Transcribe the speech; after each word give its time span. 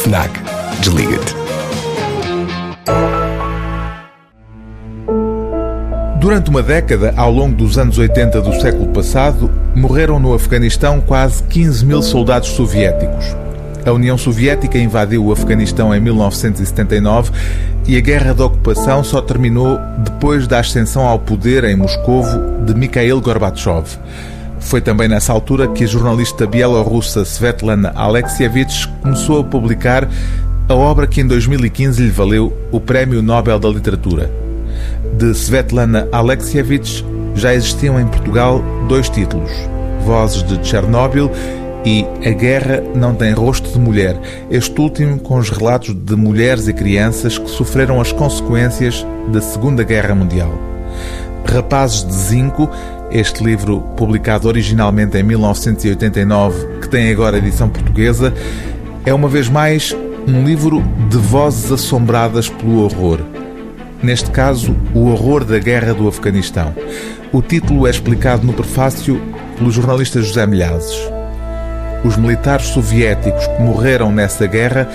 FNAC. 0.00 0.30
Desliga-te. 0.80 1.34
Durante 6.18 6.48
uma 6.48 6.62
década, 6.62 7.12
ao 7.18 7.30
longo 7.30 7.54
dos 7.54 7.76
anos 7.76 7.98
80 7.98 8.40
do 8.40 8.58
século 8.62 8.86
passado, 8.88 9.50
morreram 9.74 10.18
no 10.18 10.32
Afeganistão 10.32 11.02
quase 11.02 11.42
15 11.42 11.84
mil 11.84 12.02
soldados 12.02 12.48
soviéticos. 12.48 13.36
A 13.84 13.92
União 13.92 14.16
Soviética 14.16 14.78
invadiu 14.78 15.26
o 15.26 15.32
Afeganistão 15.32 15.94
em 15.94 16.00
1979 16.00 17.32
e 17.86 17.96
a 17.98 18.00
guerra 18.00 18.32
de 18.32 18.40
ocupação 18.40 19.04
só 19.04 19.20
terminou 19.20 19.78
depois 19.98 20.46
da 20.46 20.60
ascensão 20.60 21.06
ao 21.06 21.18
poder 21.18 21.64
em 21.64 21.76
Moscovo 21.76 22.64
de 22.64 22.74
Mikhail 22.74 23.20
Gorbachev. 23.20 23.98
Foi 24.60 24.80
também 24.80 25.08
nessa 25.08 25.32
altura 25.32 25.66
que 25.68 25.84
a 25.84 25.86
jornalista 25.86 26.46
bielorrussa 26.46 27.24
Svetlana 27.24 27.92
Alexievich 27.96 28.86
começou 29.02 29.40
a 29.40 29.44
publicar 29.44 30.08
a 30.68 30.74
obra 30.74 31.06
que 31.06 31.20
em 31.20 31.26
2015 31.26 32.02
lhe 32.02 32.10
valeu 32.10 32.56
o 32.70 32.78
Prémio 32.78 33.20
Nobel 33.20 33.58
da 33.58 33.68
Literatura. 33.68 34.30
De 35.16 35.34
Svetlana 35.34 36.06
Alexievich 36.12 37.04
já 37.34 37.52
existiam 37.54 37.98
em 37.98 38.06
Portugal 38.06 38.62
dois 38.88 39.08
títulos: 39.08 39.50
Vozes 40.04 40.42
de 40.44 40.64
Chernobyl 40.64 41.30
e 41.84 42.04
A 42.24 42.30
Guerra 42.30 42.82
Não 42.94 43.14
Tem 43.14 43.32
Rosto 43.32 43.70
de 43.72 43.78
Mulher, 43.78 44.16
este 44.50 44.78
último 44.80 45.18
com 45.18 45.38
os 45.38 45.50
relatos 45.50 45.94
de 45.94 46.14
mulheres 46.14 46.68
e 46.68 46.72
crianças 46.72 47.38
que 47.38 47.50
sofreram 47.50 48.00
as 48.00 48.12
consequências 48.12 49.04
da 49.32 49.40
Segunda 49.40 49.82
Guerra 49.82 50.14
Mundial. 50.14 50.52
Rapazes 51.44 52.04
de 52.04 52.12
Zinco, 52.12 52.70
este 53.10 53.42
livro 53.42 53.80
publicado 53.96 54.46
originalmente 54.46 55.16
em 55.18 55.22
1989, 55.22 56.80
que 56.80 56.88
tem 56.88 57.10
agora 57.10 57.38
edição 57.38 57.68
portuguesa, 57.68 58.32
é 59.04 59.12
uma 59.12 59.28
vez 59.28 59.48
mais 59.48 59.96
um 60.28 60.44
livro 60.44 60.82
de 61.08 61.16
vozes 61.16 61.72
assombradas 61.72 62.48
pelo 62.48 62.84
horror. 62.84 63.20
Neste 64.02 64.30
caso, 64.30 64.76
o 64.94 65.08
horror 65.10 65.44
da 65.44 65.58
guerra 65.58 65.92
do 65.92 66.06
Afeganistão. 66.08 66.74
O 67.32 67.42
título 67.42 67.86
é 67.86 67.90
explicado 67.90 68.46
no 68.46 68.52
prefácio 68.52 69.20
pelo 69.56 69.70
jornalista 69.70 70.22
José 70.22 70.46
Milhazes. 70.46 70.98
Os 72.04 72.16
militares 72.16 72.66
soviéticos 72.68 73.46
que 73.46 73.62
morreram 73.62 74.10
nessa 74.10 74.46
guerra 74.46 74.88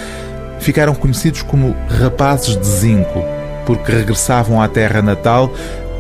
ficaram 0.60 0.96
conhecidos 0.96 1.42
como 1.44 1.76
rapazes 1.88 2.58
de 2.58 2.66
zinco, 2.66 3.24
porque 3.66 3.92
regressavam 3.92 4.62
à 4.62 4.68
terra 4.68 5.02
natal 5.02 5.54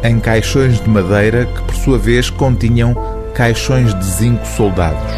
em 0.09 0.19
caixões 0.19 0.79
de 0.79 0.89
madeira 0.89 1.45
que, 1.45 1.61
por 1.63 1.75
sua 1.75 1.97
vez, 1.97 2.29
continham 2.29 2.95
caixões 3.33 3.93
de 3.93 4.05
zinco 4.05 4.45
soldados. 4.45 5.11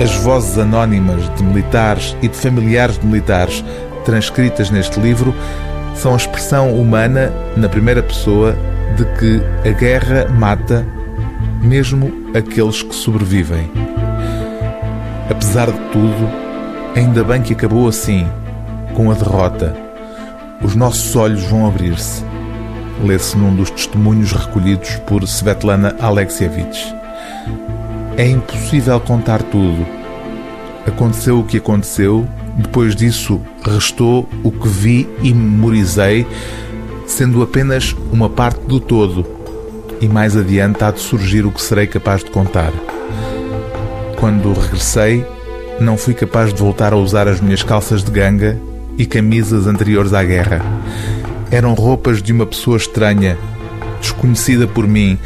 As 0.00 0.14
vozes 0.16 0.58
anónimas 0.58 1.22
de 1.36 1.42
militares 1.42 2.16
e 2.22 2.28
de 2.28 2.36
familiares 2.36 2.98
de 2.98 3.06
militares 3.06 3.64
transcritas 4.04 4.70
neste 4.70 4.98
livro 4.98 5.34
são 5.94 6.14
a 6.14 6.16
expressão 6.16 6.74
humana, 6.74 7.32
na 7.56 7.68
primeira 7.68 8.02
pessoa, 8.02 8.56
de 8.96 9.04
que 9.18 9.68
a 9.68 9.72
guerra 9.72 10.28
mata 10.28 10.86
mesmo 11.62 12.12
aqueles 12.34 12.82
que 12.82 12.94
sobrevivem. 12.94 13.70
Apesar 15.28 15.70
de 15.70 15.78
tudo, 15.92 16.28
ainda 16.96 17.22
bem 17.22 17.42
que 17.42 17.52
acabou 17.52 17.86
assim, 17.86 18.26
com 18.94 19.10
a 19.10 19.14
derrota. 19.14 19.76
Os 20.62 20.74
nossos 20.74 21.14
olhos 21.14 21.42
vão 21.44 21.66
abrir-se. 21.66 22.29
Lê-se 23.02 23.36
num 23.36 23.54
dos 23.54 23.70
testemunhos 23.70 24.32
recolhidos 24.32 24.96
por 25.06 25.22
Svetlana 25.24 25.96
Alexievich. 26.00 26.94
É 28.16 28.26
impossível 28.26 29.00
contar 29.00 29.42
tudo. 29.42 29.86
Aconteceu 30.86 31.38
o 31.38 31.44
que 31.44 31.56
aconteceu, 31.56 32.28
depois 32.56 32.94
disso 32.94 33.40
restou 33.64 34.28
o 34.42 34.50
que 34.50 34.68
vi 34.68 35.08
e 35.22 35.32
memorizei, 35.32 36.26
sendo 37.06 37.42
apenas 37.42 37.96
uma 38.12 38.28
parte 38.28 38.60
do 38.66 38.78
todo, 38.78 39.26
e 40.00 40.08
mais 40.08 40.36
adiante 40.36 40.82
há 40.84 40.90
de 40.90 41.00
surgir 41.00 41.46
o 41.46 41.50
que 41.50 41.62
serei 41.62 41.86
capaz 41.86 42.22
de 42.22 42.30
contar. 42.30 42.72
Quando 44.18 44.52
regressei, 44.52 45.24
não 45.80 45.96
fui 45.96 46.12
capaz 46.12 46.52
de 46.52 46.60
voltar 46.60 46.92
a 46.92 46.96
usar 46.96 47.26
as 47.26 47.40
minhas 47.40 47.62
calças 47.62 48.04
de 48.04 48.10
ganga 48.10 48.60
e 48.98 49.06
camisas 49.06 49.66
anteriores 49.66 50.12
à 50.12 50.22
guerra. 50.22 50.60
Eram 51.50 51.74
roupas 51.74 52.22
de 52.22 52.32
uma 52.32 52.46
pessoa 52.46 52.76
estranha, 52.76 53.36
desconhecida 54.00 54.66
por 54.66 54.86
mim, 54.86 55.18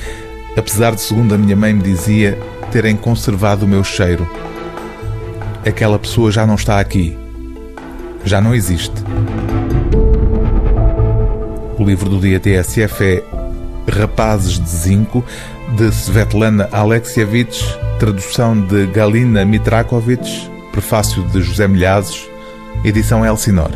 apesar 0.56 0.94
de, 0.94 1.02
segundo 1.02 1.34
a 1.34 1.38
minha 1.38 1.54
mãe 1.54 1.74
me 1.74 1.82
dizia, 1.82 2.38
terem 2.72 2.96
conservado 2.96 3.66
o 3.66 3.68
meu 3.68 3.84
cheiro. 3.84 4.28
Aquela 5.66 5.98
pessoa 5.98 6.30
já 6.30 6.46
não 6.46 6.54
está 6.54 6.80
aqui. 6.80 7.16
Já 8.24 8.40
não 8.40 8.54
existe. 8.54 8.94
O 11.78 11.84
livro 11.84 12.08
do 12.08 12.18
dia 12.18 12.40
TSF 12.40 13.04
é 13.04 13.22
Rapazes 13.90 14.58
de 14.58 14.68
Zinco, 14.68 15.24
de 15.76 15.88
Svetlana 15.88 16.68
Alexievich, 16.72 17.62
tradução 17.98 18.58
de 18.60 18.86
Galina 18.86 19.44
Mitrakovic, 19.44 20.50
prefácio 20.72 21.22
de 21.24 21.42
José 21.42 21.68
Milhazes, 21.68 22.28
edição 22.84 23.24
Elsinore. 23.24 23.74